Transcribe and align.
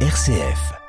RCF. 0.00 0.85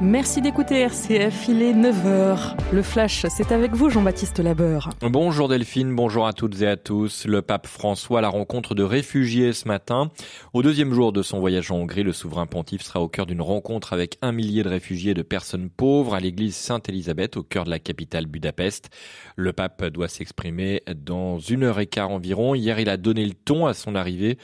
Merci 0.00 0.40
d'écouter 0.40 0.78
RCF, 0.82 1.48
il 1.48 1.60
est 1.60 1.72
9h. 1.72 2.54
Le 2.72 2.82
flash, 2.82 3.26
c'est 3.28 3.50
avec 3.50 3.72
vous 3.72 3.90
Jean-Baptiste 3.90 4.38
Labeur. 4.38 4.90
Bonjour 5.02 5.48
Delphine, 5.48 5.92
bonjour 5.92 6.28
à 6.28 6.32
toutes 6.32 6.62
et 6.62 6.68
à 6.68 6.76
tous. 6.76 7.26
Le 7.26 7.42
pape 7.42 7.66
François 7.66 8.20
la 8.20 8.28
rencontre 8.28 8.76
de 8.76 8.84
réfugiés 8.84 9.52
ce 9.52 9.66
matin. 9.66 10.12
Au 10.52 10.62
deuxième 10.62 10.94
jour 10.94 11.12
de 11.12 11.22
son 11.22 11.40
voyage 11.40 11.72
en 11.72 11.78
Hongrie, 11.78 12.04
le 12.04 12.12
souverain 12.12 12.46
pontife 12.46 12.82
sera 12.82 13.00
au 13.00 13.08
cœur 13.08 13.26
d'une 13.26 13.42
rencontre 13.42 13.92
avec 13.92 14.18
un 14.22 14.30
millier 14.30 14.62
de 14.62 14.68
réfugiés 14.68 15.10
et 15.10 15.14
de 15.14 15.22
personnes 15.22 15.68
pauvres 15.68 16.14
à 16.14 16.20
l'église 16.20 16.54
Sainte-Élisabeth 16.54 17.36
au 17.36 17.42
cœur 17.42 17.64
de 17.64 17.70
la 17.70 17.80
capitale 17.80 18.26
Budapest. 18.26 18.90
Le 19.34 19.52
pape 19.52 19.84
doit 19.86 20.06
s'exprimer 20.06 20.80
dans 20.94 21.40
une 21.40 21.64
heure 21.64 21.80
et 21.80 21.86
quart 21.88 22.10
environ. 22.10 22.54
Hier, 22.54 22.78
il 22.78 22.88
a 22.88 22.98
donné 22.98 23.24
le 23.24 23.34
ton 23.34 23.66
à 23.66 23.74
son 23.74 23.96
arrivée. 23.96 24.38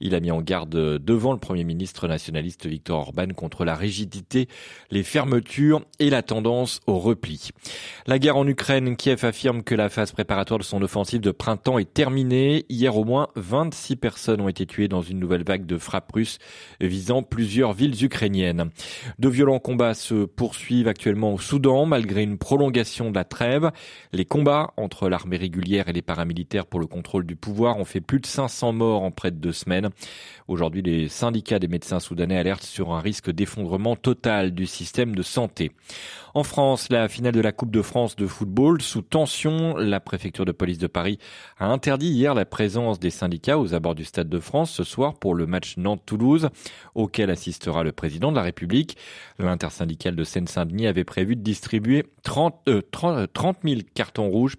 Il 0.00 0.14
a 0.14 0.20
mis 0.20 0.30
en 0.30 0.40
garde 0.40 0.70
devant 0.70 1.32
le 1.32 1.38
premier 1.38 1.64
ministre 1.64 2.08
nationaliste 2.08 2.66
Viktor 2.66 3.00
Orban 3.00 3.28
contre 3.36 3.66
la 3.66 3.74
rigidité, 3.74 4.48
fermetures 5.02 5.82
et 5.98 6.10
la 6.10 6.22
tendance 6.22 6.80
au 6.86 6.98
repli. 6.98 7.50
La 8.06 8.18
guerre 8.18 8.36
en 8.36 8.46
Ukraine, 8.46 8.96
Kiev 8.96 9.24
affirme 9.24 9.62
que 9.62 9.74
la 9.74 9.88
phase 9.88 10.12
préparatoire 10.12 10.58
de 10.58 10.64
son 10.64 10.82
offensive 10.82 11.20
de 11.20 11.30
printemps 11.30 11.78
est 11.78 11.92
terminée. 11.92 12.64
Hier, 12.68 12.96
au 12.96 13.04
moins 13.04 13.28
26 13.36 13.96
personnes 13.96 14.40
ont 14.40 14.48
été 14.48 14.66
tuées 14.66 14.88
dans 14.88 15.02
une 15.02 15.18
nouvelle 15.18 15.44
vague 15.44 15.66
de 15.66 15.78
frappes 15.78 16.12
russes 16.12 16.38
visant 16.80 17.22
plusieurs 17.22 17.72
villes 17.72 18.04
ukrainiennes. 18.04 18.70
De 19.18 19.28
violents 19.28 19.58
combats 19.58 19.94
se 19.94 20.24
poursuivent 20.24 20.88
actuellement 20.88 21.34
au 21.34 21.38
Soudan 21.38 21.86
malgré 21.86 22.22
une 22.22 22.38
prolongation 22.38 23.10
de 23.10 23.14
la 23.14 23.24
trêve. 23.24 23.70
Les 24.12 24.24
combats 24.24 24.72
entre 24.76 25.08
l'armée 25.08 25.36
régulière 25.36 25.88
et 25.88 25.92
les 25.92 26.02
paramilitaires 26.02 26.66
pour 26.66 26.80
le 26.80 26.86
contrôle 26.86 27.26
du 27.26 27.36
pouvoir 27.36 27.78
ont 27.78 27.84
fait 27.84 28.00
plus 28.00 28.20
de 28.20 28.26
500 28.26 28.72
morts 28.72 29.02
en 29.02 29.10
près 29.10 29.30
de 29.30 29.36
deux 29.36 29.52
semaines. 29.52 29.90
Aujourd'hui, 30.48 30.82
les 30.82 31.08
syndicats 31.08 31.58
des 31.58 31.68
médecins 31.68 32.00
soudanais 32.00 32.36
alertent 32.36 32.64
sur 32.64 32.92
un 32.92 33.00
risque 33.00 33.30
d'effondrement 33.30 33.94
total 33.96 34.52
du 34.52 34.66
système 34.66 34.89
En 36.34 36.44
France, 36.44 36.88
la 36.90 37.08
finale 37.08 37.32
de 37.32 37.40
la 37.40 37.52
Coupe 37.52 37.70
de 37.70 37.82
France 37.82 38.16
de 38.16 38.26
football 38.26 38.80
sous 38.82 39.02
tension. 39.02 39.76
La 39.76 40.00
préfecture 40.00 40.44
de 40.44 40.52
police 40.52 40.78
de 40.78 40.86
Paris 40.86 41.18
a 41.58 41.66
interdit 41.66 42.08
hier 42.08 42.34
la 42.34 42.44
présence 42.44 43.00
des 43.00 43.10
syndicats 43.10 43.58
aux 43.58 43.74
abords 43.74 43.94
du 43.94 44.04
Stade 44.04 44.28
de 44.28 44.38
France 44.38 44.70
ce 44.70 44.84
soir 44.84 45.14
pour 45.14 45.34
le 45.34 45.46
match 45.46 45.76
Nantes-Toulouse 45.76 46.50
auquel 46.94 47.30
assistera 47.30 47.82
le 47.82 47.92
président 47.92 48.30
de 48.30 48.36
la 48.36 48.42
République. 48.42 48.96
L'intersyndicale 49.38 50.16
de 50.16 50.24
Seine-Saint-Denis 50.24 50.86
avait 50.86 51.04
prévu 51.04 51.36
de 51.36 51.42
distribuer 51.42 52.04
30, 52.22 52.68
30, 52.90 53.32
30 53.32 53.58
000 53.64 53.80
cartons 53.94 54.28
rouges 54.28 54.56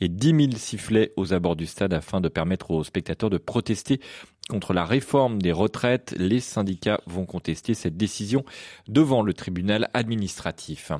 et 0.00 0.08
10 0.08 0.28
000 0.28 0.50
sifflets 0.56 1.12
aux 1.16 1.32
abords 1.32 1.56
du 1.56 1.66
stade 1.66 1.92
afin 1.92 2.20
de 2.20 2.28
permettre 2.28 2.70
aux 2.70 2.84
spectateurs 2.84 3.30
de 3.30 3.38
protester 3.38 4.00
contre 4.48 4.72
la 4.72 4.84
réforme 4.84 5.40
des 5.40 5.52
retraites. 5.52 6.14
Les 6.18 6.40
syndicats 6.40 7.00
vont 7.06 7.26
contester 7.26 7.74
cette 7.74 7.96
décision 7.96 8.44
devant 8.88 9.22
le 9.22 9.34
tribunal 9.34 9.88
administratif. 9.94 10.90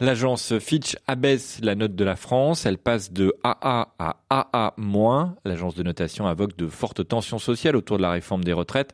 L'agence 0.00 0.58
Fitch 0.58 0.96
abaisse 1.06 1.60
la 1.62 1.74
note 1.74 1.94
de 1.94 2.04
la 2.04 2.16
France. 2.16 2.66
Elle 2.66 2.78
passe 2.78 3.12
de 3.12 3.34
AA 3.44 3.88
à 3.98 4.16
AA-. 4.30 5.34
L'agence 5.44 5.74
de 5.74 5.82
notation 5.82 6.26
invoque 6.26 6.56
de 6.56 6.66
fortes 6.66 7.06
tensions 7.06 7.38
sociales 7.38 7.76
autour 7.76 7.96
de 7.96 8.02
la 8.02 8.10
réforme 8.10 8.44
des 8.44 8.52
retraites. 8.52 8.92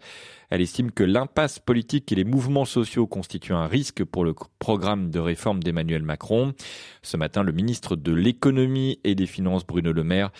Elle 0.50 0.60
estime 0.60 0.90
que 0.90 1.04
l'impasse 1.04 1.58
politique 1.58 2.12
et 2.12 2.14
les 2.14 2.24
mouvements 2.24 2.64
sociaux 2.64 3.06
constituent 3.06 3.54
un 3.54 3.66
risque 3.66 4.04
pour 4.04 4.24
le 4.24 4.34
programme 4.58 5.10
de 5.10 5.18
réforme 5.18 5.62
d'Emmanuel 5.62 6.02
Macron. 6.02 6.54
Ce 7.02 7.16
matin, 7.16 7.42
le 7.42 7.52
ministre 7.52 7.96
de 7.96 8.12
l'économie 8.12 8.98
et 9.04 9.14
des 9.14 9.26
finances, 9.26 9.66
Bruno 9.66 9.92
Le 9.92 10.04
Maire, 10.04 10.30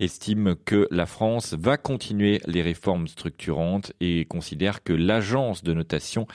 estime 0.00 0.56
que 0.64 0.88
la 0.90 1.06
France 1.06 1.54
va 1.54 1.76
continuer 1.76 2.40
les 2.46 2.62
réformes 2.62 3.06
structurantes 3.06 3.92
et 4.00 4.24
considère 4.24 4.82
que 4.82 4.92
l'agence 4.92 5.62
de 5.62 5.74
notation 5.74 6.26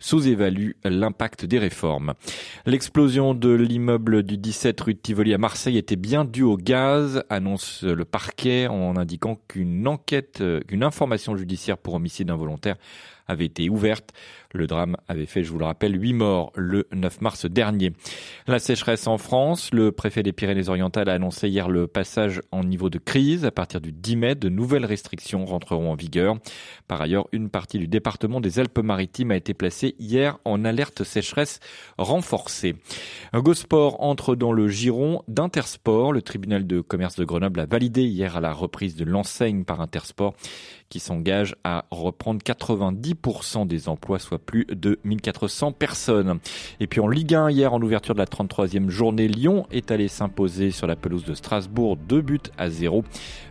sous-évalue 0.00 0.72
l'impact 0.84 1.44
des 1.44 1.60
réformes. 1.60 2.14
L'explosion 2.66 3.34
de 3.34 3.50
l'immeuble 3.50 4.24
du 4.24 4.36
17 4.36 4.80
rue 4.80 4.94
de 4.94 4.98
Tivoli 4.98 5.32
à 5.32 5.38
Marseille 5.38 5.78
était 5.78 5.96
bien 5.96 6.24
due 6.24 6.42
au 6.42 6.56
gaz, 6.56 7.22
annonce 7.30 7.84
le 7.84 8.04
parquet 8.04 8.66
en 8.66 8.96
indiquant 8.96 9.38
qu'une 9.46 9.86
enquête, 9.86 10.42
qu'une 10.66 10.82
information 10.82 11.36
judiciaire 11.36 11.78
pour 11.78 11.94
homicide 11.94 12.30
involontaire 12.30 12.76
avait 13.26 13.46
été 13.46 13.68
ouverte. 13.68 14.12
Le 14.52 14.66
drame 14.66 14.96
avait 15.08 15.26
fait, 15.26 15.42
je 15.42 15.50
vous 15.50 15.58
le 15.58 15.64
rappelle, 15.64 16.00
8 16.00 16.12
morts 16.12 16.52
le 16.54 16.86
9 16.92 17.22
mars 17.22 17.46
dernier. 17.46 17.92
La 18.46 18.58
sécheresse 18.58 19.06
en 19.06 19.16
France, 19.16 19.70
le 19.72 19.92
préfet 19.92 20.22
des 20.22 20.32
Pyrénées-Orientales 20.32 21.08
a 21.08 21.14
annoncé 21.14 21.48
hier 21.48 21.70
le 21.70 21.86
passage 21.86 22.42
en 22.50 22.62
niveau 22.62 22.90
de 22.90 22.98
crise. 22.98 23.46
À 23.46 23.50
partir 23.50 23.80
du 23.80 23.92
10 23.92 24.16
mai, 24.16 24.34
de 24.34 24.50
nouvelles 24.50 24.84
restrictions 24.84 25.46
rentreront 25.46 25.90
en 25.90 25.94
vigueur. 25.94 26.36
Par 26.86 27.00
ailleurs, 27.00 27.28
une 27.32 27.48
partie 27.48 27.78
du 27.78 27.88
département 27.88 28.40
des 28.40 28.58
Alpes-Maritimes 28.58 29.30
a 29.30 29.36
été 29.36 29.54
placée 29.54 29.94
hier 29.98 30.38
en 30.44 30.64
alerte 30.64 31.02
sécheresse 31.02 31.60
renforcée. 31.96 32.76
Gosport 33.34 34.02
entre 34.02 34.34
dans 34.34 34.52
le 34.52 34.68
giron 34.68 35.22
d'Intersport. 35.28 36.12
Le 36.12 36.20
tribunal 36.20 36.66
de 36.66 36.82
commerce 36.82 37.16
de 37.16 37.24
Grenoble 37.24 37.60
a 37.60 37.66
validé 37.66 38.02
hier 38.02 38.36
à 38.36 38.40
la 38.40 38.52
reprise 38.52 38.96
de 38.96 39.04
l'enseigne 39.04 39.64
par 39.64 39.80
Intersport 39.80 40.34
qui 40.92 41.00
s'engage 41.00 41.56
à 41.64 41.86
reprendre 41.90 42.42
90% 42.62 43.66
des 43.66 43.88
emplois, 43.88 44.18
soit 44.18 44.38
plus 44.38 44.66
de 44.66 44.98
1400 45.04 45.72
personnes. 45.72 46.38
Et 46.80 46.86
puis 46.86 47.00
en 47.00 47.08
Ligue 47.08 47.34
1, 47.34 47.50
hier, 47.50 47.72
en 47.72 47.82
ouverture 47.82 48.14
de 48.14 48.20
la 48.20 48.26
33e 48.26 48.88
journée, 48.88 49.28
Lyon 49.28 49.66
est 49.70 49.90
allé 49.90 50.08
s'imposer 50.08 50.70
sur 50.70 50.86
la 50.86 50.96
pelouse 50.96 51.24
de 51.24 51.34
Strasbourg, 51.34 51.96
deux 51.96 52.22
buts 52.22 52.40
à 52.58 52.70
zéro. 52.70 53.04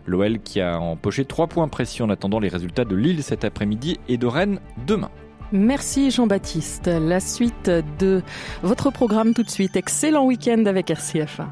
L'OL 0.06 0.40
qui 0.40 0.62
a 0.62 0.80
empoché 0.80 1.26
trois 1.26 1.48
points 1.48 1.68
précis 1.68 2.02
en 2.02 2.10
attendant 2.10 2.40
les 2.40 2.50
résultats 2.50 2.86
de 2.86 2.96
Lille 2.96 3.24
cet 3.24 3.44
après-midi 3.44 4.00
et 4.08 4.18
de 4.18 4.28
Rennes 4.28 4.60
demain. 4.88 5.12
Merci 5.52 6.12
Jean-Baptiste. 6.12 6.88
La 6.88 7.20
suite 7.20 7.70
de 8.00 8.22
votre 8.64 8.90
programme 8.90 9.34
tout 9.34 9.44
de 9.44 9.50
suite. 9.50 9.76
Excellent 9.76 10.26
week-end 10.26 10.64
avec 10.66 10.90
RCFA. 10.90 11.50